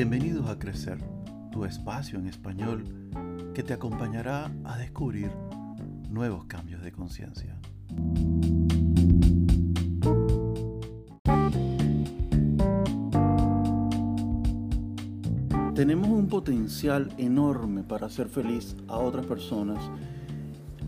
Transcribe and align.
Bienvenidos 0.00 0.48
a 0.48 0.56
Crecer, 0.60 0.96
tu 1.50 1.64
espacio 1.64 2.20
en 2.20 2.28
español 2.28 2.84
que 3.52 3.64
te 3.64 3.72
acompañará 3.72 4.48
a 4.62 4.78
descubrir 4.78 5.32
nuevos 6.08 6.44
cambios 6.44 6.84
de 6.84 6.92
conciencia. 6.92 7.58
Tenemos 15.74 16.08
un 16.10 16.28
potencial 16.28 17.12
enorme 17.18 17.82
para 17.82 18.06
hacer 18.06 18.28
feliz 18.28 18.76
a 18.86 18.98
otras 18.98 19.26
personas 19.26 19.82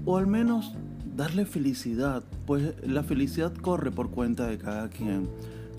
o 0.04 0.18
al 0.18 0.28
menos 0.28 0.72
darle 1.16 1.46
felicidad, 1.46 2.22
pues 2.46 2.74
la 2.86 3.02
felicidad 3.02 3.52
corre 3.54 3.90
por 3.90 4.12
cuenta 4.12 4.46
de 4.46 4.56
cada 4.56 4.88
quien, 4.88 5.28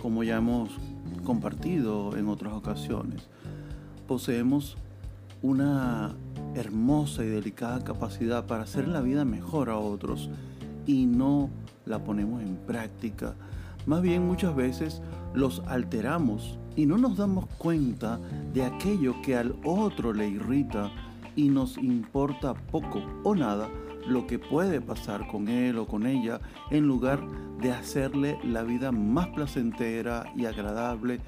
como 0.02 0.22
ya 0.22 0.36
hemos 0.36 0.70
compartido 1.22 2.18
en 2.18 2.28
otras 2.28 2.54
ocasiones. 2.54 3.28
Poseemos 4.08 4.78
una 5.42 6.16
hermosa 6.56 7.24
y 7.24 7.28
delicada 7.28 7.84
capacidad 7.84 8.46
para 8.46 8.64
hacer 8.64 8.88
la 8.88 9.02
vida 9.02 9.26
mejor 9.26 9.70
a 9.70 9.78
otros 9.78 10.30
y 10.86 11.06
no 11.06 11.50
la 11.86 12.04
ponemos 12.04 12.42
en 12.42 12.56
práctica. 12.56 13.36
Más 13.86 14.02
bien 14.02 14.28
muchas 14.28 14.56
veces 14.56 15.02
los 15.34 15.62
alteramos 15.68 16.60
y 16.76 16.86
no 16.86 16.98
nos 16.98 17.18
damos 17.18 17.48
cuenta 17.58 18.20
de 18.54 18.64
aquello 18.64 19.16
que 19.22 19.36
al 19.36 19.56
otro 19.64 20.14
le 20.14 20.28
irrita 20.28 20.92
y 21.36 21.50
nos 21.50 21.78
importa 21.78 22.54
poco 22.54 23.02
o 23.24 23.36
nada 23.36 23.70
lo 24.08 24.28
que 24.28 24.40
puede 24.40 24.82
pasar 24.82 25.28
con 25.28 25.48
él 25.48 25.78
o 25.78 25.88
con 25.88 26.06
ella 26.06 26.40
en 26.70 26.88
lugar 26.88 27.22
de 27.60 27.72
hacerle 27.72 28.38
la 28.44 28.64
vida 28.64 28.92
más 28.92 29.28
placentera 29.30 30.32
y 30.36 30.46
agradable 30.46 31.20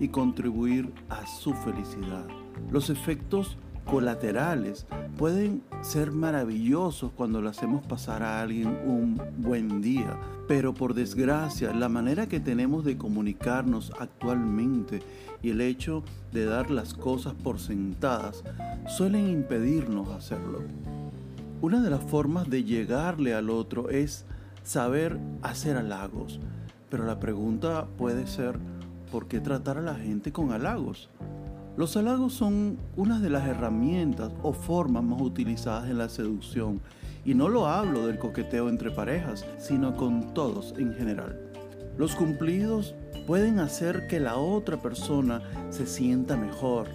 y 0.00 0.08
contribuir 0.08 0.92
a 1.08 1.26
su 1.26 1.54
felicidad. 1.54 2.26
Los 2.70 2.90
efectos 2.90 3.58
colaterales 3.84 4.86
pueden 5.18 5.62
ser 5.82 6.12
maravillosos 6.12 7.12
cuando 7.12 7.42
le 7.42 7.50
hacemos 7.50 7.84
pasar 7.84 8.22
a 8.22 8.40
alguien 8.40 8.68
un 8.84 9.20
buen 9.38 9.82
día, 9.82 10.18
pero 10.48 10.72
por 10.72 10.94
desgracia 10.94 11.72
la 11.72 11.88
manera 11.88 12.28
que 12.28 12.40
tenemos 12.40 12.84
de 12.84 12.96
comunicarnos 12.96 13.92
actualmente 13.98 15.00
y 15.42 15.50
el 15.50 15.60
hecho 15.60 16.04
de 16.32 16.44
dar 16.44 16.70
las 16.70 16.94
cosas 16.94 17.34
por 17.34 17.58
sentadas 17.58 18.44
suelen 18.86 19.28
impedirnos 19.28 20.08
hacerlo. 20.08 20.60
Una 21.62 21.80
de 21.80 21.90
las 21.90 22.02
formas 22.02 22.50
de 22.50 22.64
llegarle 22.64 23.34
al 23.34 23.48
otro 23.48 23.88
es 23.88 24.24
saber 24.64 25.20
hacer 25.42 25.76
halagos, 25.76 26.40
pero 26.90 27.04
la 27.04 27.20
pregunta 27.20 27.86
puede 27.96 28.26
ser, 28.26 28.58
¿por 29.12 29.28
qué 29.28 29.38
tratar 29.38 29.78
a 29.78 29.82
la 29.82 29.94
gente 29.94 30.32
con 30.32 30.50
halagos? 30.50 31.08
Los 31.76 31.96
halagos 31.96 32.32
son 32.32 32.78
una 32.96 33.20
de 33.20 33.30
las 33.30 33.46
herramientas 33.46 34.32
o 34.42 34.52
formas 34.52 35.04
más 35.04 35.20
utilizadas 35.22 35.88
en 35.88 35.98
la 35.98 36.08
seducción, 36.08 36.80
y 37.24 37.34
no 37.34 37.48
lo 37.48 37.68
hablo 37.68 38.08
del 38.08 38.18
coqueteo 38.18 38.68
entre 38.68 38.90
parejas, 38.90 39.46
sino 39.58 39.96
con 39.96 40.34
todos 40.34 40.74
en 40.78 40.92
general. 40.94 41.38
Los 41.96 42.16
cumplidos 42.16 42.96
pueden 43.24 43.60
hacer 43.60 44.08
que 44.08 44.18
la 44.18 44.34
otra 44.34 44.82
persona 44.82 45.42
se 45.70 45.86
sienta 45.86 46.36
mejor, 46.36 46.88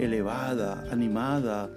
elevada, 0.00 0.82
animada, 0.90 1.70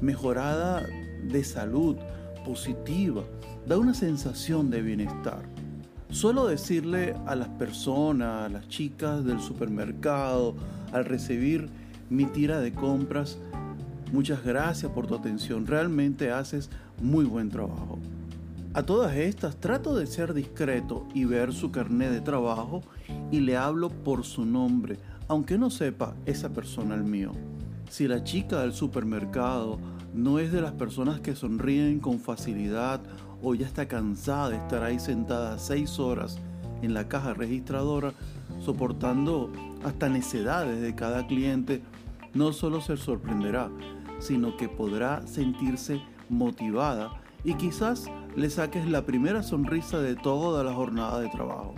mejorada 0.00 0.86
de 1.22 1.44
salud, 1.44 1.96
positiva, 2.44 3.22
da 3.66 3.78
una 3.78 3.94
sensación 3.94 4.70
de 4.70 4.82
bienestar. 4.82 5.42
Suelo 6.10 6.46
decirle 6.46 7.14
a 7.26 7.34
las 7.34 7.48
personas, 7.48 8.46
a 8.46 8.48
las 8.48 8.68
chicas 8.68 9.24
del 9.24 9.40
supermercado, 9.40 10.54
al 10.92 11.04
recibir 11.04 11.68
mi 12.10 12.26
tira 12.26 12.60
de 12.60 12.72
compras, 12.72 13.38
muchas 14.12 14.44
gracias 14.44 14.92
por 14.92 15.06
tu 15.06 15.14
atención, 15.14 15.66
realmente 15.66 16.30
haces 16.30 16.68
muy 17.00 17.24
buen 17.24 17.48
trabajo. 17.48 17.98
A 18.74 18.82
todas 18.84 19.14
estas 19.16 19.56
trato 19.56 19.94
de 19.94 20.06
ser 20.06 20.32
discreto 20.32 21.06
y 21.14 21.24
ver 21.24 21.52
su 21.52 21.70
carnet 21.70 22.10
de 22.10 22.20
trabajo 22.20 22.82
y 23.30 23.40
le 23.40 23.56
hablo 23.56 23.90
por 23.90 24.24
su 24.24 24.46
nombre, 24.46 24.98
aunque 25.28 25.58
no 25.58 25.70
sepa 25.70 26.14
esa 26.24 26.50
persona 26.50 26.94
el 26.94 27.04
mío. 27.04 27.32
Si 27.90 28.08
la 28.08 28.24
chica 28.24 28.60
del 28.60 28.72
supermercado 28.72 29.78
no 30.14 30.38
es 30.38 30.52
de 30.52 30.60
las 30.60 30.72
personas 30.72 31.20
que 31.20 31.34
sonríen 31.34 32.00
con 32.00 32.18
facilidad 32.18 33.00
o 33.42 33.54
ya 33.54 33.66
está 33.66 33.88
cansada 33.88 34.50
de 34.50 34.56
estar 34.56 34.82
ahí 34.82 34.98
sentada 34.98 35.58
seis 35.58 35.98
horas 35.98 36.38
en 36.82 36.94
la 36.94 37.08
caja 37.08 37.34
registradora 37.34 38.12
soportando 38.60 39.50
hasta 39.84 40.08
necedades 40.08 40.80
de 40.80 40.94
cada 40.94 41.26
cliente, 41.26 41.82
no 42.34 42.52
solo 42.52 42.80
se 42.80 42.96
sorprenderá, 42.96 43.70
sino 44.20 44.56
que 44.56 44.68
podrá 44.68 45.26
sentirse 45.26 46.00
motivada 46.28 47.20
y 47.44 47.54
quizás 47.54 48.10
le 48.36 48.48
saques 48.50 48.86
la 48.88 49.04
primera 49.04 49.42
sonrisa 49.42 49.98
de 49.98 50.14
toda 50.14 50.62
la 50.62 50.72
jornada 50.72 51.20
de 51.20 51.28
trabajo. 51.28 51.74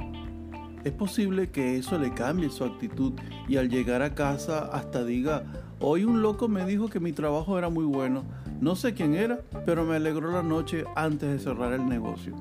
Es 0.85 0.93
posible 0.93 1.51
que 1.51 1.79
eso 1.79 1.99
le 1.99 2.13
cambie 2.13 2.51
su 2.51 2.65
actitud 2.65 3.15
y 3.49 3.57
al 3.57 3.71
llegar 3.71 4.03
a 4.03 4.15
casa 4.15 4.69
hasta 4.71 5.03
diga, 5.03 5.45
Hoy 5.81 6.05
un 6.05 6.23
loco 6.23 6.49
me 6.49 6.65
dijo 6.65 6.89
que 6.89 7.01
mi 7.01 7.13
trabajo 7.13 7.59
era 7.59 7.69
muy 7.69 7.85
bueno. 7.85 8.23
No 8.61 8.77
sé 8.77 8.95
quién 8.95 9.15
era, 9.15 9.41
pero 9.67 9.85
me 9.85 9.97
alegró 9.97 10.31
la 10.31 10.43
noche 10.43 10.85
antes 10.95 11.31
de 11.31 11.39
cerrar 11.39 11.73
el 11.73 11.89
negocio. 11.89 12.35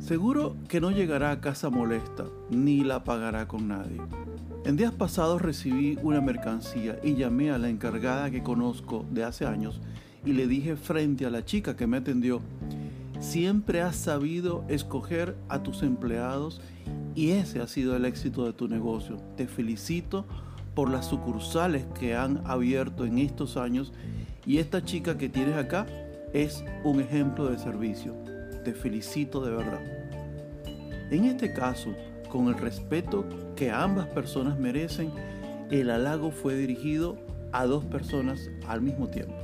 Seguro 0.00 0.56
que 0.68 0.80
no 0.80 0.90
llegará 0.90 1.30
a 1.30 1.40
casa 1.40 1.70
molesta, 1.70 2.24
ni 2.50 2.82
la 2.82 3.04
pagará 3.04 3.46
con 3.46 3.68
nadie. 3.68 4.00
En 4.64 4.76
días 4.76 4.92
pasados 4.92 5.40
recibí 5.40 5.98
una 6.02 6.20
mercancía 6.20 6.98
y 7.02 7.14
llamé 7.14 7.50
a 7.50 7.58
la 7.58 7.68
encargada 7.68 8.30
que 8.30 8.42
conozco 8.42 9.06
de 9.10 9.24
hace 9.24 9.46
años 9.46 9.80
y 10.24 10.32
le 10.32 10.46
dije 10.46 10.76
frente 10.76 11.24
a 11.26 11.30
la 11.30 11.44
chica 11.44 11.76
que 11.76 11.86
me 11.86 11.98
atendió, 11.98 12.40
siempre 13.20 13.80
has 13.82 13.96
sabido 13.96 14.64
escoger 14.68 15.36
a 15.48 15.62
tus 15.62 15.82
empleados 15.82 16.60
y 17.14 17.30
ese 17.30 17.60
ha 17.60 17.66
sido 17.66 17.96
el 17.96 18.04
éxito 18.04 18.44
de 18.44 18.52
tu 18.52 18.68
negocio. 18.68 19.16
Te 19.36 19.46
felicito 19.46 20.26
por 20.74 20.90
las 20.90 21.06
sucursales 21.06 21.84
que 21.98 22.14
han 22.14 22.42
abierto 22.46 23.04
en 23.04 23.18
estos 23.18 23.56
años 23.56 23.92
y 24.46 24.58
esta 24.58 24.84
chica 24.84 25.18
que 25.18 25.28
tienes 25.28 25.56
acá 25.56 25.86
es 26.32 26.64
un 26.84 27.00
ejemplo 27.00 27.46
de 27.50 27.58
servicio. 27.58 28.14
Te 28.64 28.72
felicito 28.72 29.44
de 29.44 29.50
verdad. 29.50 29.80
En 31.10 31.24
este 31.24 31.52
caso, 31.52 31.90
con 32.28 32.48
el 32.48 32.54
respeto 32.54 33.24
que 33.56 33.70
ambas 33.70 34.06
personas 34.08 34.58
merecen, 34.58 35.12
el 35.70 35.90
halago 35.90 36.30
fue 36.30 36.54
dirigido 36.56 37.18
a 37.52 37.66
dos 37.66 37.84
personas 37.84 38.48
al 38.66 38.80
mismo 38.80 39.08
tiempo. 39.08 39.34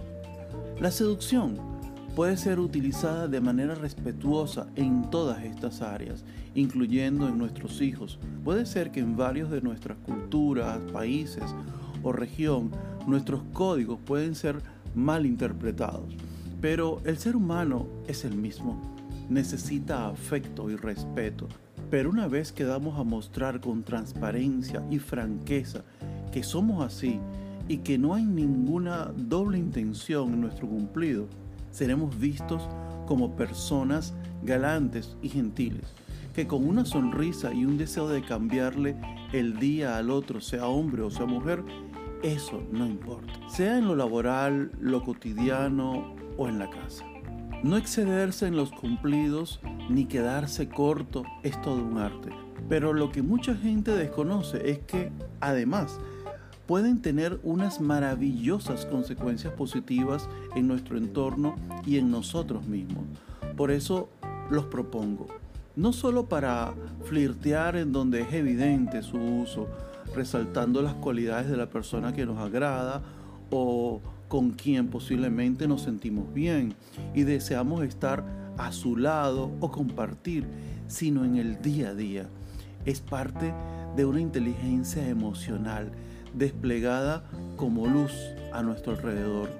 La 0.80 0.90
seducción 0.90 1.75
puede 2.16 2.38
ser 2.38 2.58
utilizada 2.60 3.28
de 3.28 3.42
manera 3.42 3.74
respetuosa 3.74 4.68
en 4.74 5.10
todas 5.10 5.44
estas 5.44 5.82
áreas, 5.82 6.24
incluyendo 6.54 7.28
en 7.28 7.36
nuestros 7.36 7.82
hijos. 7.82 8.18
Puede 8.42 8.64
ser 8.64 8.90
que 8.90 9.00
en 9.00 9.18
varios 9.18 9.50
de 9.50 9.60
nuestras 9.60 9.98
culturas, 9.98 10.80
países 10.94 11.44
o 12.02 12.12
región, 12.12 12.70
nuestros 13.06 13.42
códigos 13.52 14.00
pueden 14.00 14.34
ser 14.34 14.62
mal 14.94 15.26
interpretados, 15.26 16.16
pero 16.62 17.02
el 17.04 17.18
ser 17.18 17.36
humano 17.36 17.86
es 18.08 18.24
el 18.24 18.34
mismo. 18.34 18.80
Necesita 19.28 20.08
afecto 20.08 20.70
y 20.70 20.76
respeto. 20.76 21.46
Pero 21.90 22.08
una 22.08 22.28
vez 22.28 22.50
que 22.50 22.64
damos 22.64 22.98
a 22.98 23.04
mostrar 23.04 23.60
con 23.60 23.82
transparencia 23.82 24.82
y 24.90 25.00
franqueza 25.00 25.84
que 26.32 26.42
somos 26.42 26.82
así 26.82 27.20
y 27.68 27.78
que 27.78 27.98
no 27.98 28.14
hay 28.14 28.24
ninguna 28.24 29.12
doble 29.14 29.58
intención 29.58 30.32
en 30.32 30.40
nuestro 30.40 30.66
cumplido, 30.66 31.28
seremos 31.76 32.18
vistos 32.18 32.66
como 33.06 33.36
personas 33.36 34.14
galantes 34.42 35.18
y 35.20 35.28
gentiles, 35.28 35.92
que 36.34 36.46
con 36.46 36.66
una 36.66 36.86
sonrisa 36.86 37.52
y 37.52 37.66
un 37.66 37.76
deseo 37.76 38.08
de 38.08 38.22
cambiarle 38.22 38.96
el 39.34 39.58
día 39.58 39.98
al 39.98 40.10
otro, 40.10 40.40
sea 40.40 40.68
hombre 40.68 41.02
o 41.02 41.10
sea 41.10 41.26
mujer, 41.26 41.62
eso 42.22 42.62
no 42.72 42.86
importa, 42.86 43.34
sea 43.50 43.76
en 43.76 43.88
lo 43.88 43.94
laboral, 43.94 44.72
lo 44.80 45.04
cotidiano 45.04 46.14
o 46.38 46.48
en 46.48 46.58
la 46.58 46.70
casa. 46.70 47.04
No 47.62 47.76
excederse 47.76 48.46
en 48.46 48.56
los 48.56 48.72
cumplidos 48.72 49.60
ni 49.90 50.06
quedarse 50.06 50.70
corto 50.70 51.24
es 51.42 51.60
todo 51.60 51.82
un 51.82 51.98
arte. 51.98 52.30
Pero 52.70 52.94
lo 52.94 53.12
que 53.12 53.22
mucha 53.22 53.54
gente 53.54 53.90
desconoce 53.90 54.70
es 54.70 54.78
que, 54.80 55.12
además, 55.40 56.00
pueden 56.66 57.00
tener 57.00 57.38
unas 57.42 57.80
maravillosas 57.80 58.86
consecuencias 58.86 59.52
positivas 59.52 60.28
en 60.54 60.66
nuestro 60.66 60.98
entorno 60.98 61.56
y 61.86 61.98
en 61.98 62.10
nosotros 62.10 62.66
mismos. 62.66 63.04
Por 63.56 63.70
eso 63.70 64.08
los 64.50 64.64
propongo, 64.64 65.26
no 65.76 65.92
solo 65.92 66.26
para 66.26 66.74
flirtear 67.04 67.76
en 67.76 67.92
donde 67.92 68.22
es 68.22 68.32
evidente 68.32 69.02
su 69.02 69.18
uso, 69.18 69.68
resaltando 70.14 70.82
las 70.82 70.94
cualidades 70.94 71.48
de 71.48 71.56
la 71.56 71.70
persona 71.70 72.12
que 72.12 72.26
nos 72.26 72.38
agrada 72.38 73.02
o 73.50 74.00
con 74.28 74.50
quien 74.50 74.88
posiblemente 74.88 75.68
nos 75.68 75.82
sentimos 75.82 76.32
bien 76.32 76.74
y 77.14 77.22
deseamos 77.22 77.84
estar 77.84 78.24
a 78.58 78.72
su 78.72 78.96
lado 78.96 79.52
o 79.60 79.70
compartir, 79.70 80.46
sino 80.88 81.24
en 81.24 81.36
el 81.36 81.60
día 81.60 81.90
a 81.90 81.94
día. 81.94 82.26
Es 82.84 83.00
parte 83.00 83.52
de 83.96 84.04
una 84.04 84.20
inteligencia 84.20 85.06
emocional 85.08 85.92
desplegada 86.36 87.24
como 87.56 87.86
luz 87.86 88.12
a 88.52 88.62
nuestro 88.62 88.92
alrededor. 88.92 89.50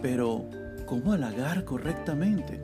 Pero, 0.00 0.44
¿cómo 0.86 1.12
halagar 1.12 1.64
correctamente? 1.64 2.60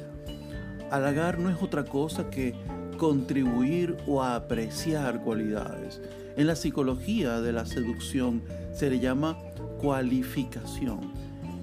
Halagar 0.90 1.38
no 1.38 1.50
es 1.50 1.62
otra 1.62 1.84
cosa 1.84 2.30
que 2.30 2.54
contribuir 2.96 3.96
o 4.06 4.22
apreciar 4.22 5.22
cualidades. 5.22 6.00
En 6.36 6.46
la 6.46 6.56
psicología 6.56 7.40
de 7.40 7.52
la 7.52 7.66
seducción 7.66 8.42
se 8.72 8.90
le 8.90 9.00
llama 9.00 9.36
cualificación 9.80 11.00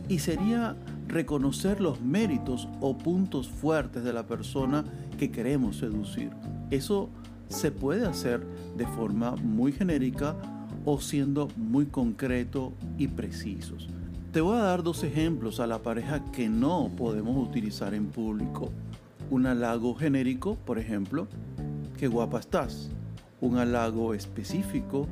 y 0.07 0.19
sería 0.19 0.75
reconocer 1.07 1.81
los 1.81 2.01
méritos 2.01 2.67
o 2.81 2.97
puntos 2.97 3.47
fuertes 3.47 4.03
de 4.03 4.13
la 4.13 4.25
persona 4.25 4.83
que 5.17 5.31
queremos 5.31 5.77
seducir. 5.77 6.31
Eso 6.71 7.09
se 7.47 7.71
puede 7.71 8.05
hacer 8.05 8.45
de 8.75 8.85
forma 8.87 9.35
muy 9.35 9.71
genérica 9.71 10.35
o 10.85 11.01
siendo 11.01 11.49
muy 11.57 11.87
concreto 11.87 12.71
y 12.97 13.07
precisos. 13.07 13.89
Te 14.31 14.41
voy 14.41 14.57
a 14.57 14.61
dar 14.61 14.83
dos 14.83 15.03
ejemplos 15.03 15.59
a 15.59 15.67
la 15.67 15.81
pareja 15.81 16.23
que 16.31 16.49
no 16.49 16.91
podemos 16.95 17.37
utilizar 17.47 17.93
en 17.93 18.07
público. 18.07 18.69
Un 19.29 19.47
halago 19.47 19.95
genérico, 19.95 20.55
por 20.65 20.77
ejemplo, 20.77 21.27
qué 21.97 22.07
guapa 22.07 22.39
estás. 22.39 22.89
Un 23.41 23.57
halago 23.57 24.13
específico, 24.13 25.07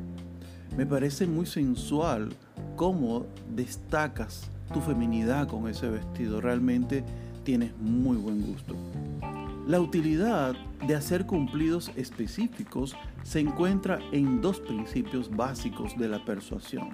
me 0.77 0.85
parece 0.85 1.27
muy 1.27 1.45
sensual 1.45 2.29
cómo 2.75 3.25
destacas 3.55 4.49
tu 4.73 4.81
feminidad 4.81 5.47
con 5.47 5.67
ese 5.67 5.89
vestido. 5.89 6.41
Realmente 6.41 7.03
tienes 7.43 7.77
muy 7.77 8.17
buen 8.17 8.41
gusto. 8.41 8.75
La 9.65 9.79
utilidad 9.79 10.55
de 10.85 10.93
hacer 10.93 11.25
cumplidos 11.25 11.89
específicos 11.95 12.97
se 13.23 13.39
encuentra 13.39 13.97
en 14.11 14.41
dos 14.41 14.59
principios 14.59 15.33
básicos 15.33 15.97
de 15.97 16.09
la 16.09 16.25
persuasión. 16.25 16.89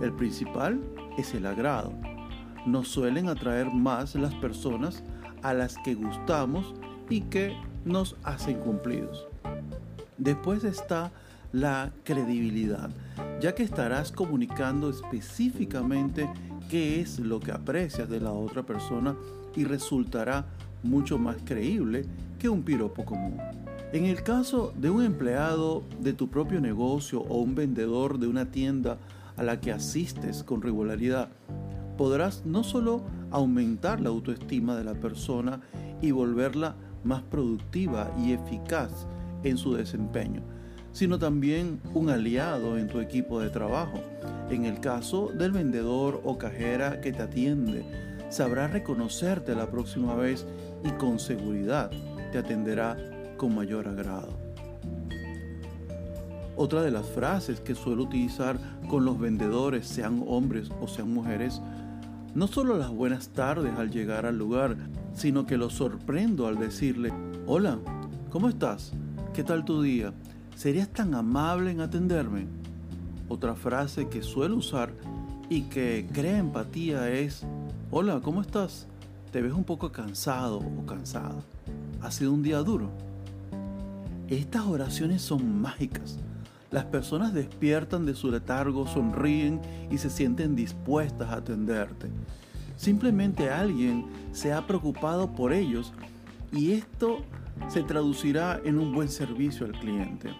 El 0.00 0.14
principal 0.14 0.80
es 1.18 1.34
el 1.34 1.44
agrado. 1.44 1.92
Nos 2.64 2.88
suelen 2.88 3.28
atraer 3.28 3.70
más 3.70 4.14
las 4.14 4.34
personas 4.36 5.02
a 5.42 5.52
las 5.52 5.76
que 5.84 5.94
gustamos 5.94 6.74
y 7.10 7.20
que 7.20 7.54
nos 7.84 8.16
hacen 8.22 8.60
cumplidos. 8.60 9.26
Después 10.16 10.64
está 10.64 11.12
la 11.52 11.92
credibilidad, 12.02 12.88
ya 13.42 13.54
que 13.54 13.62
estarás 13.62 14.10
comunicando 14.10 14.88
específicamente 14.88 16.30
qué 16.70 17.02
es 17.02 17.18
lo 17.18 17.40
que 17.40 17.52
aprecias 17.52 18.08
de 18.08 18.20
la 18.20 18.32
otra 18.32 18.62
persona 18.62 19.14
y 19.56 19.64
resultará 19.64 20.46
mucho 20.82 21.18
más 21.18 21.36
creíble 21.44 22.04
que 22.38 22.48
un 22.48 22.62
piropo 22.62 23.04
común. 23.04 23.38
En 23.92 24.06
el 24.06 24.22
caso 24.22 24.72
de 24.76 24.90
un 24.90 25.04
empleado 25.04 25.84
de 26.00 26.12
tu 26.12 26.28
propio 26.28 26.60
negocio 26.60 27.20
o 27.20 27.38
un 27.38 27.54
vendedor 27.54 28.18
de 28.18 28.26
una 28.26 28.50
tienda 28.50 28.98
a 29.36 29.42
la 29.42 29.60
que 29.60 29.72
asistes 29.72 30.42
con 30.42 30.62
regularidad, 30.62 31.28
podrás 31.96 32.44
no 32.44 32.64
solo 32.64 33.02
aumentar 33.30 34.00
la 34.00 34.08
autoestima 34.08 34.76
de 34.76 34.84
la 34.84 34.94
persona 34.94 35.60
y 36.02 36.10
volverla 36.10 36.74
más 37.04 37.22
productiva 37.22 38.12
y 38.18 38.32
eficaz 38.32 39.06
en 39.44 39.58
su 39.58 39.74
desempeño, 39.74 40.42
sino 40.92 41.18
también 41.18 41.80
un 41.92 42.10
aliado 42.10 42.78
en 42.78 42.88
tu 42.88 43.00
equipo 43.00 43.40
de 43.40 43.50
trabajo. 43.50 44.00
En 44.50 44.64
el 44.64 44.80
caso 44.80 45.28
del 45.28 45.52
vendedor 45.52 46.20
o 46.24 46.38
cajera 46.38 47.00
que 47.00 47.12
te 47.12 47.22
atiende, 47.22 47.84
sabrá 48.30 48.68
reconocerte 48.68 49.54
la 49.54 49.70
próxima 49.70 50.14
vez 50.14 50.46
y 50.84 50.90
con 50.92 51.18
seguridad 51.18 51.90
te 52.32 52.38
atenderá 52.38 52.96
con 53.36 53.54
mayor 53.54 53.88
agrado. 53.88 54.44
Otra 56.56 56.82
de 56.82 56.90
las 56.90 57.06
frases 57.06 57.60
que 57.60 57.74
suelo 57.74 58.04
utilizar 58.04 58.58
con 58.88 59.04
los 59.04 59.18
vendedores, 59.18 59.86
sean 59.86 60.24
hombres 60.26 60.70
o 60.80 60.86
sean 60.86 61.12
mujeres, 61.12 61.60
no 62.34 62.46
solo 62.46 62.76
las 62.76 62.90
buenas 62.90 63.28
tardes 63.28 63.76
al 63.78 63.90
llegar 63.90 64.26
al 64.26 64.38
lugar, 64.38 64.76
sino 65.14 65.46
que 65.46 65.56
los 65.56 65.74
sorprendo 65.74 66.46
al 66.46 66.58
decirle, 66.58 67.12
hola, 67.46 67.78
¿cómo 68.30 68.48
estás? 68.48 68.92
¿Qué 69.32 69.42
tal 69.42 69.64
tu 69.64 69.82
día? 69.82 70.12
¿Serías 70.56 70.88
tan 70.88 71.14
amable 71.14 71.72
en 71.72 71.80
atenderme? 71.80 72.46
Otra 73.28 73.54
frase 73.54 74.08
que 74.08 74.22
suelo 74.22 74.56
usar 74.56 74.92
y 75.48 75.62
que 75.62 76.06
crea 76.12 76.38
empatía 76.38 77.10
es, 77.10 77.44
hola, 77.90 78.20
¿cómo 78.22 78.40
estás? 78.40 78.86
Te 79.30 79.42
ves 79.42 79.52
un 79.52 79.64
poco 79.64 79.92
cansado 79.92 80.58
o 80.58 80.86
cansada. 80.86 81.42
¿Ha 82.00 82.10
sido 82.10 82.32
un 82.32 82.42
día 82.42 82.58
duro? 82.58 82.90
Estas 84.28 84.64
oraciones 84.64 85.22
son 85.22 85.60
mágicas. 85.60 86.18
Las 86.70 86.84
personas 86.86 87.34
despiertan 87.34 88.06
de 88.06 88.14
su 88.14 88.30
letargo, 88.30 88.86
sonríen 88.86 89.60
y 89.90 89.98
se 89.98 90.10
sienten 90.10 90.56
dispuestas 90.56 91.30
a 91.30 91.36
atenderte. 91.36 92.08
Simplemente 92.76 93.50
alguien 93.50 94.06
se 94.32 94.52
ha 94.52 94.66
preocupado 94.66 95.32
por 95.32 95.52
ellos 95.52 95.92
y 96.52 96.72
esto 96.72 97.18
se 97.68 97.82
traducirá 97.82 98.60
en 98.64 98.78
un 98.78 98.92
buen 98.92 99.08
servicio 99.08 99.66
al 99.66 99.72
cliente. 99.72 100.30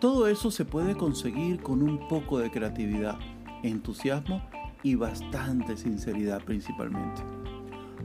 Todo 0.00 0.26
eso 0.26 0.50
se 0.50 0.64
puede 0.64 0.96
conseguir 0.96 1.62
con 1.62 1.82
un 1.82 2.08
poco 2.08 2.38
de 2.38 2.50
creatividad, 2.50 3.18
entusiasmo 3.62 4.42
y 4.82 4.94
bastante 4.94 5.76
sinceridad 5.76 6.42
principalmente. 6.44 7.22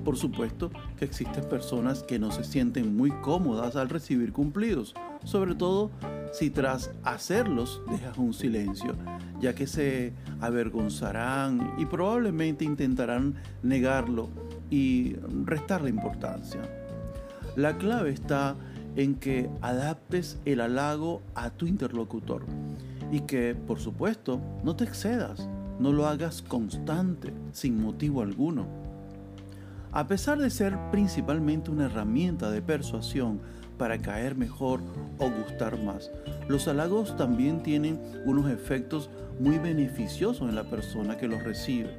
Por 0.04 0.18
supuesto 0.18 0.70
que 0.98 1.06
existen 1.06 1.50
personas 1.50 2.04
que 2.04 2.20
no 2.20 2.32
se 2.32 2.44
sienten 2.44 2.96
muy 2.96 3.12
cómodas 3.22 3.76
al 3.76 3.90
recibir 3.90 4.34
cumplidos, 4.34 4.94
sobre 5.24 5.56
todo 5.56 5.90
si 6.32 6.50
tras 6.50 6.92
hacerlos 7.04 7.82
dejas 7.90 8.18
un 8.18 8.34
silencio, 8.34 8.96
ya 9.40 9.56
que 9.56 9.68
se 9.68 10.14
avergonzarán 10.42 11.74
y 11.78 11.86
probablemente 11.86 12.66
intentarán 12.66 13.36
negarlo 13.64 14.30
y 14.70 15.16
restarle 15.46 15.90
importancia. 15.90 16.62
La 17.56 17.78
clave 17.78 18.12
está 18.12 18.56
en 18.96 19.16
que 19.16 19.50
adaptes 19.62 20.40
el 20.46 20.62
halago 20.62 21.22
a 21.34 21.50
tu 21.50 21.68
interlocutor 21.68 22.46
y 23.12 23.22
que, 23.22 23.56
por 23.56 23.80
supuesto, 23.80 24.42
no 24.64 24.76
te 24.76 24.84
excedas, 24.84 25.50
no 25.80 25.92
lo 25.92 26.08
hagas 26.08 26.42
constante, 26.42 27.34
sin 27.52 27.82
motivo 27.82 28.22
alguno. 28.22 28.66
A 29.92 30.08
pesar 30.08 30.38
de 30.38 30.50
ser 30.50 30.78
principalmente 30.92 31.72
una 31.72 31.86
herramienta 31.86 32.52
de 32.52 32.62
persuasión 32.62 33.40
para 33.78 33.98
caer 34.02 34.36
mejor 34.36 34.82
o 35.20 35.30
gustar 35.30 35.82
más, 35.82 36.12
los 36.50 36.68
halagos 36.68 37.16
también 37.16 37.64
tienen 37.64 38.00
unos 38.26 38.52
efectos 38.52 39.10
muy 39.40 39.58
beneficiosos 39.58 40.50
en 40.50 40.56
la 40.56 40.70
persona 40.70 41.18
que 41.18 41.28
los 41.28 41.44
recibe. 41.44 41.98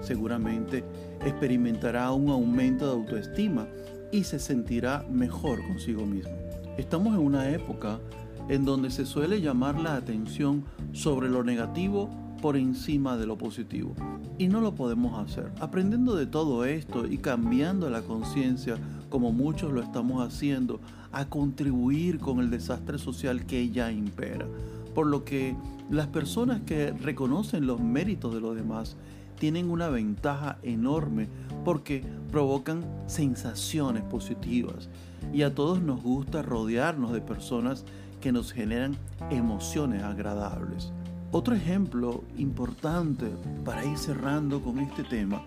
Seguramente 0.00 0.84
experimentará 1.24 2.10
un 2.12 2.30
aumento 2.30 2.86
de 2.86 2.92
autoestima 2.92 3.68
y 4.10 4.24
se 4.24 4.38
sentirá 4.38 5.04
mejor 5.08 5.64
consigo 5.66 6.04
mismo. 6.04 6.32
Estamos 6.78 7.14
en 7.14 7.20
una 7.20 7.48
época 7.50 8.00
en 8.48 8.64
donde 8.64 8.90
se 8.90 9.06
suele 9.06 9.40
llamar 9.40 9.78
la 9.80 9.96
atención 9.96 10.64
sobre 10.92 11.28
lo 11.28 11.42
negativo 11.42 12.10
por 12.46 12.56
encima 12.56 13.16
de 13.16 13.26
lo 13.26 13.36
positivo. 13.36 13.96
Y 14.38 14.46
no 14.46 14.60
lo 14.60 14.76
podemos 14.76 15.18
hacer. 15.18 15.50
Aprendiendo 15.58 16.14
de 16.14 16.26
todo 16.26 16.64
esto 16.64 17.04
y 17.04 17.18
cambiando 17.18 17.90
la 17.90 18.02
conciencia, 18.02 18.78
como 19.10 19.32
muchos 19.32 19.72
lo 19.72 19.82
estamos 19.82 20.24
haciendo, 20.24 20.78
a 21.10 21.24
contribuir 21.24 22.20
con 22.20 22.38
el 22.38 22.48
desastre 22.48 22.98
social 22.98 23.46
que 23.46 23.68
ya 23.70 23.90
impera. 23.90 24.46
Por 24.94 25.08
lo 25.08 25.24
que 25.24 25.56
las 25.90 26.06
personas 26.06 26.60
que 26.60 26.92
reconocen 26.92 27.66
los 27.66 27.80
méritos 27.80 28.32
de 28.32 28.40
los 28.40 28.54
demás 28.54 28.96
tienen 29.40 29.68
una 29.68 29.88
ventaja 29.88 30.58
enorme 30.62 31.28
porque 31.64 32.04
provocan 32.30 32.84
sensaciones 33.08 34.04
positivas 34.04 34.88
y 35.32 35.42
a 35.42 35.52
todos 35.52 35.82
nos 35.82 36.00
gusta 36.00 36.42
rodearnos 36.42 37.12
de 37.12 37.22
personas 37.22 37.84
que 38.20 38.30
nos 38.30 38.52
generan 38.52 38.96
emociones 39.30 40.04
agradables. 40.04 40.92
Otro 41.38 41.54
ejemplo 41.54 42.24
importante 42.38 43.30
para 43.62 43.84
ir 43.84 43.98
cerrando 43.98 44.62
con 44.62 44.78
este 44.78 45.04
tema 45.04 45.44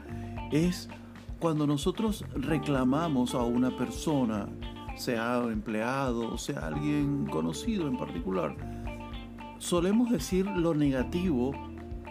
es 0.51 0.87
cuando 1.39 1.65
nosotros 1.65 2.23
reclamamos 2.35 3.33
a 3.33 3.41
una 3.41 3.75
persona, 3.75 4.47
sea 4.95 5.41
empleado 5.51 6.31
o 6.31 6.37
sea 6.37 6.67
alguien 6.67 7.25
conocido 7.25 7.87
en 7.87 7.97
particular, 7.97 8.55
solemos 9.57 10.11
decir 10.11 10.45
lo 10.45 10.75
negativo 10.75 11.53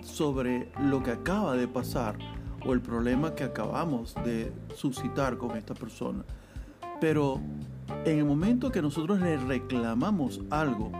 sobre 0.02 0.72
lo 0.80 1.00
que 1.04 1.12
acaba 1.12 1.54
de 1.54 1.68
pasar 1.68 2.18
o 2.66 2.72
el 2.72 2.80
problema 2.80 3.36
que 3.36 3.44
acabamos 3.44 4.12
de 4.24 4.52
suscitar 4.74 5.38
con 5.38 5.56
esta 5.56 5.74
persona. 5.74 6.24
Pero 7.00 7.40
en 8.04 8.18
el 8.18 8.24
momento 8.24 8.72
que 8.72 8.82
nosotros 8.82 9.20
le 9.20 9.36
reclamamos 9.36 10.40
algo, 10.50 10.90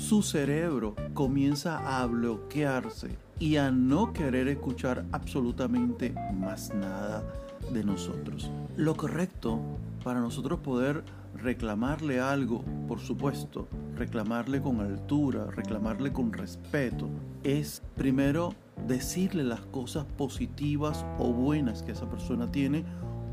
su 0.00 0.22
cerebro 0.22 0.96
comienza 1.12 2.00
a 2.00 2.06
bloquearse 2.06 3.10
y 3.38 3.56
a 3.56 3.70
no 3.70 4.14
querer 4.14 4.48
escuchar 4.48 5.04
absolutamente 5.12 6.14
más 6.32 6.74
nada 6.74 7.22
de 7.70 7.84
nosotros. 7.84 8.50
Lo 8.76 8.96
correcto 8.96 9.60
para 10.02 10.20
nosotros 10.20 10.60
poder 10.60 11.04
reclamarle 11.34 12.18
algo, 12.18 12.64
por 12.88 12.98
supuesto, 12.98 13.68
reclamarle 13.94 14.62
con 14.62 14.80
altura, 14.80 15.44
reclamarle 15.50 16.12
con 16.12 16.32
respeto, 16.32 17.10
es 17.44 17.82
primero 17.94 18.54
decirle 18.88 19.44
las 19.44 19.60
cosas 19.60 20.06
positivas 20.16 21.04
o 21.18 21.30
buenas 21.30 21.82
que 21.82 21.92
esa 21.92 22.08
persona 22.08 22.50
tiene 22.50 22.84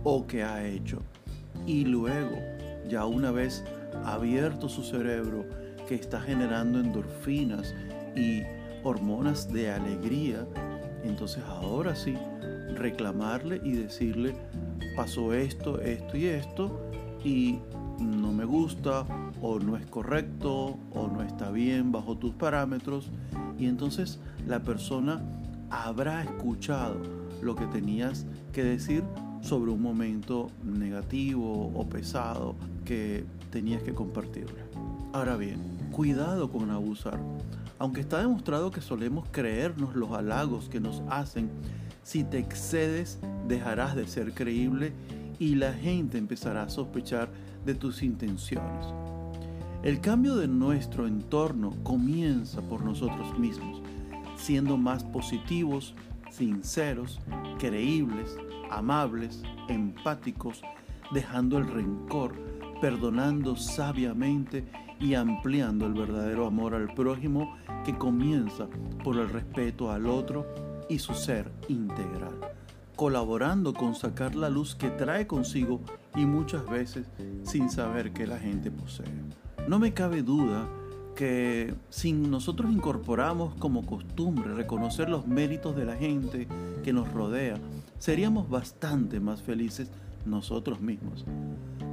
o 0.04 0.28
que 0.28 0.44
ha 0.44 0.68
hecho. 0.68 1.02
Y 1.66 1.86
luego, 1.86 2.36
ya 2.90 3.06
una 3.06 3.32
vez 3.32 3.64
abierto 4.04 4.68
su 4.68 4.84
cerebro, 4.84 5.46
que 5.88 5.96
está 5.96 6.22
generando 6.22 6.80
endorfinas 6.80 7.74
y 8.16 8.44
hormonas 8.84 9.52
de 9.52 9.72
alegría, 9.72 10.46
entonces 11.04 11.44
ahora 11.46 11.96
sí, 11.96 12.16
reclamarle 12.76 13.62
y 13.64 13.74
decirle, 13.74 14.36
pasó 14.96 15.34
esto, 15.34 15.80
esto 15.82 16.18
y 16.18 16.26
esto, 16.26 16.82
y 17.24 17.60
no 18.00 18.32
me 18.32 18.46
gusta, 18.46 19.06
o 19.42 19.60
no 19.60 19.78
es 19.78 19.86
correcto, 19.86 20.78
o 20.94 21.08
no 21.08 21.24
está 21.24 21.52
bien 21.52 21.92
bajo 21.92 22.18
tus 22.18 22.34
parámetros, 22.34 23.10
y 23.58 23.68
entonces 23.68 24.20
la 24.48 24.60
persona 24.60 25.22
habrá 25.70 26.24
escuchado 26.24 27.02
lo 27.42 27.56
que 27.56 27.66
tenías 27.68 28.26
que 28.54 28.64
decir 28.64 29.04
sobre 29.42 29.72
un 29.72 29.82
momento 29.82 30.50
negativo 30.64 31.72
o 31.74 31.88
pesado 31.88 32.56
que 32.86 33.24
tenías 33.52 33.84
que 33.84 33.94
compartirle. 33.94 34.62
Ahora 35.14 35.36
bien, 35.38 35.77
cuidado 35.98 36.52
con 36.52 36.70
abusar. 36.70 37.20
Aunque 37.80 38.02
está 38.02 38.20
demostrado 38.20 38.70
que 38.70 38.82
solemos 38.82 39.28
creernos 39.32 39.96
los 39.96 40.12
halagos 40.12 40.70
que 40.70 40.80
nos 40.80 41.02
hacen, 41.10 41.50
si 42.04 42.24
te 42.24 42.38
excedes 42.38 43.18
dejarás 43.48 43.96
de 43.96 44.08
ser 44.08 44.36
creíble 44.36 44.94
y 45.40 45.56
la 45.56 45.74
gente 45.74 46.20
empezará 46.20 46.62
a 46.62 46.70
sospechar 46.70 47.30
de 47.66 47.74
tus 47.74 48.04
intenciones. 48.04 48.86
El 49.82 50.00
cambio 50.00 50.36
de 50.36 50.48
nuestro 50.48 51.08
entorno 51.08 51.74
comienza 51.82 52.62
por 52.62 52.84
nosotros 52.84 53.36
mismos, 53.40 53.82
siendo 54.36 54.78
más 54.78 55.04
positivos, 55.04 55.96
sinceros, 56.30 57.20
creíbles, 57.58 58.38
amables, 58.70 59.42
empáticos, 59.68 60.62
dejando 61.12 61.58
el 61.58 61.66
rencor, 61.66 62.36
perdonando 62.80 63.56
sabiamente 63.56 64.66
y 65.00 65.14
ampliando 65.14 65.86
el 65.86 65.94
verdadero 65.94 66.48
amor 66.48 66.74
al 66.74 66.94
prójimo 66.94 67.56
que 67.86 67.98
comienza 67.98 68.68
por 69.04 69.18
el 69.18 69.30
respeto 69.30 69.92
al 69.92 70.08
otro 70.08 70.46
y 70.90 71.00
su 71.00 71.14
ser 71.14 71.52
integral, 71.68 72.40
colaborando 72.96 73.74
con 73.74 73.96
sacar 73.96 74.36
la 74.36 74.50
luz 74.50 74.76
que 74.76 74.90
trae 74.90 75.28
consigo 75.28 75.82
y 76.16 76.26
muchas 76.26 76.68
veces 76.68 77.08
sin 77.44 77.70
saber 77.70 78.14
que 78.14 78.28
la 78.28 78.40
gente 78.40 78.72
posee. 78.72 79.06
No 79.68 79.80
me 79.80 79.94
cabe 79.94 80.24
duda 80.24 80.68
que 81.16 81.74
si 81.90 82.14
nosotros 82.14 82.72
incorporamos 82.72 83.56
como 83.56 83.86
costumbre 83.86 84.54
reconocer 84.54 85.10
los 85.10 85.28
méritos 85.28 85.76
de 85.76 85.86
la 85.86 85.96
gente 85.96 86.48
que 86.84 86.94
nos 86.94 87.12
rodea, 87.12 87.58
seríamos 87.98 88.50
bastante 88.50 89.20
más 89.20 89.42
felices 89.42 89.90
nosotros 90.26 90.80
mismos. 90.80 91.26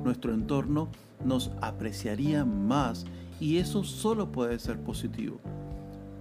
Nuestro 0.05 0.35
entorno 0.35 0.91
nos 1.25 1.51
apreciaría 1.63 2.45
más 2.45 3.07
y 3.41 3.57
eso 3.57 3.83
solo 3.83 4.31
puede 4.31 4.59
ser 4.59 4.79
positivo. 4.79 5.41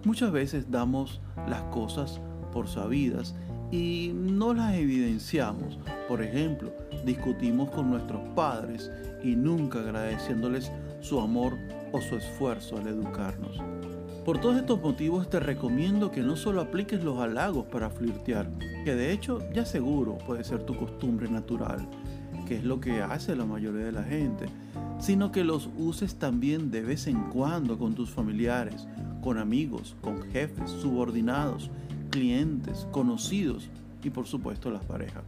Muchas 0.06 0.32
veces 0.32 0.72
damos 0.72 1.22
las 1.48 1.62
cosas 1.64 2.22
por 2.54 2.68
sabidas 2.68 3.36
y 3.72 4.12
no 4.14 4.54
las 4.54 4.76
evidenciamos. 4.76 5.78
Por 6.08 6.22
ejemplo, 6.22 6.72
discutimos 7.06 7.70
con 7.72 7.90
nuestros 7.90 8.22
padres 8.36 8.90
y 9.24 9.36
nunca 9.36 9.80
agradeciéndoles 9.80 10.72
su 11.02 11.20
amor 11.20 11.58
o 11.92 12.00
su 12.02 12.16
esfuerzo 12.16 12.78
al 12.78 12.88
educarnos. 12.88 13.60
Por 14.24 14.40
todos 14.40 14.56
estos 14.56 14.80
motivos 14.80 15.30
te 15.30 15.42
recomiendo 15.42 16.10
que 16.10 16.22
no 16.22 16.38
solo 16.38 16.62
apliques 16.62 17.04
los 17.04 17.20
halagos 17.20 17.66
para 17.66 17.90
flirtear, 17.90 18.50
que 18.86 18.96
de 18.96 19.12
hecho 19.12 19.40
ya 19.54 19.66
seguro 19.66 20.18
puede 20.26 20.46
ser 20.46 20.64
tu 20.64 20.78
costumbre 20.78 21.30
natural, 21.30 21.86
que 22.46 22.58
es 22.58 22.64
lo 22.64 22.80
que 22.80 23.02
hace 23.02 23.36
la 23.36 23.46
mayoría 23.46 23.86
de 23.86 23.92
la 23.92 24.04
gente, 24.04 24.46
sino 25.00 25.32
que 25.32 25.44
los 25.44 25.70
uses 25.78 26.16
también 26.16 26.72
de 26.72 26.82
vez 26.82 27.08
en 27.08 27.22
cuando 27.24 27.78
con 27.78 27.94
tus 27.94 28.10
familiares, 28.10 28.88
con 29.22 29.38
amigos, 29.38 29.96
con 30.02 30.22
jefes, 30.32 30.70
subordinados, 30.70 31.70
clientes, 32.10 32.88
conocidos 32.92 33.70
y 34.04 34.10
por 34.10 34.28
supuesto 34.28 34.70
las 34.70 34.84
parejas, 34.84 35.24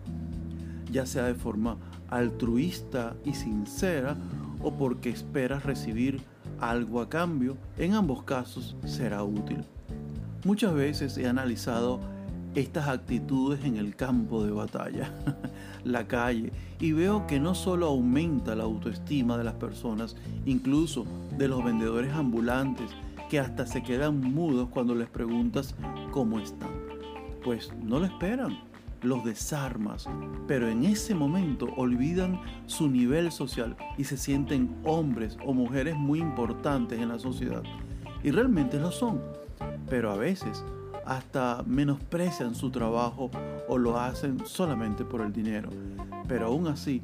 ya 0.92 1.06
sea 1.06 1.24
de 1.24 1.36
forma 1.36 1.78
altruista 2.10 3.16
y 3.26 3.34
sincera 3.34 4.16
o 4.62 4.74
porque 4.74 5.10
esperas 5.10 5.64
recibir 5.64 6.22
algo 6.60 7.02
a 7.02 7.10
cambio, 7.10 7.58
en 7.78 7.94
ambos 7.94 8.24
casos 8.24 8.76
será 8.86 9.24
útil. 9.24 9.64
Muchas 10.44 10.74
veces 10.74 11.18
he 11.18 11.28
analizado 11.28 12.00
estas 12.56 12.88
actitudes 12.88 13.64
en 13.66 13.76
el 13.76 13.96
campo 13.96 14.44
de 14.44 14.52
batalla, 14.52 15.12
la 15.84 16.08
calle, 16.08 16.52
y 16.80 16.94
veo 16.94 17.28
que 17.28 17.40
no 17.40 17.54
solo 17.54 17.88
aumenta 17.88 18.56
la 18.56 18.64
autoestima 18.64 19.38
de 19.38 19.44
las 19.44 19.56
personas, 19.56 20.16
incluso 20.46 21.06
de 21.38 21.50
los 21.50 21.64
vendedores 21.64 22.14
ambulantes, 22.14 22.90
que 23.30 23.40
hasta 23.40 23.66
se 23.66 23.84
quedan 23.84 24.22
mudos 24.22 24.70
cuando 24.70 24.96
les 24.96 25.10
preguntas 25.10 25.76
cómo 26.12 26.40
están. 26.40 26.70
Pues 27.44 27.72
no 27.84 28.00
lo 28.00 28.06
esperan, 28.06 28.58
los 29.02 29.24
desarmas, 29.26 30.08
pero 30.48 30.70
en 30.70 30.86
ese 30.86 31.14
momento 31.14 31.68
olvidan 31.76 32.40
su 32.66 32.90
nivel 32.90 33.32
social 33.32 33.76
y 33.98 34.06
se 34.06 34.18
sienten 34.18 34.76
hombres 34.84 35.38
o 35.46 35.54
mujeres 35.54 35.96
muy 35.96 36.20
importantes 36.20 37.00
en 37.00 37.10
la 37.10 37.20
sociedad. 37.20 37.64
Y 38.24 38.32
realmente 38.32 38.80
lo 38.80 38.92
son, 38.92 39.22
pero 39.90 40.12
a 40.12 40.16
veces 40.16 40.64
hasta 41.06 41.64
menosprecian 41.68 42.56
su 42.56 42.70
trabajo 42.72 43.30
o 43.68 43.78
lo 43.78 44.00
hacen 44.00 44.46
solamente 44.46 45.06
por 45.06 45.22
el 45.22 45.32
dinero. 45.32 45.70
Pero 46.28 46.48
aún 46.48 46.68
así, 46.68 47.02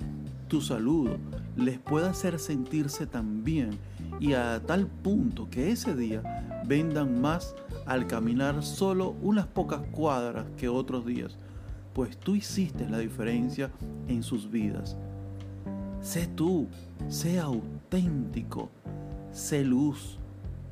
tu 0.47 0.61
saludo 0.61 1.17
les 1.55 1.79
puede 1.79 2.07
hacer 2.07 2.39
sentirse 2.39 3.05
tan 3.05 3.43
bien 3.43 3.71
y 4.19 4.33
a 4.33 4.61
tal 4.65 4.87
punto 4.87 5.49
que 5.49 5.71
ese 5.71 5.95
día 5.95 6.21
vendan 6.65 7.21
más 7.21 7.55
al 7.85 8.07
caminar 8.07 8.63
solo 8.63 9.15
unas 9.21 9.47
pocas 9.47 9.81
cuadras 9.91 10.45
que 10.57 10.69
otros 10.69 11.05
días, 11.05 11.37
pues 11.93 12.17
tú 12.17 12.35
hiciste 12.35 12.87
la 12.89 12.99
diferencia 12.99 13.69
en 14.07 14.23
sus 14.23 14.49
vidas. 14.49 14.97
Sé 16.01 16.27
tú, 16.27 16.67
sé 17.09 17.39
auténtico, 17.39 18.69
sé 19.31 19.63
luz, 19.63 20.17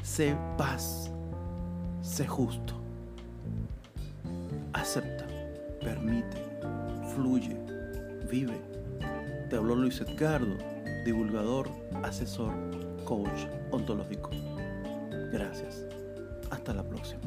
sé 0.01 0.35
paz, 0.57 1.11
sé 2.01 2.25
justo 2.25 2.78
acepta, 4.79 5.25
permite, 5.81 6.37
fluye, 7.13 7.55
vive. 8.29 8.59
Te 9.49 9.55
habló 9.55 9.75
Luis 9.75 10.01
Edgardo, 10.01 10.57
divulgador, 11.05 11.69
asesor, 12.03 12.53
coach 13.03 13.47
ontológico. 13.71 14.29
Gracias. 15.31 15.85
Hasta 16.49 16.73
la 16.73 16.83
próxima. 16.83 17.21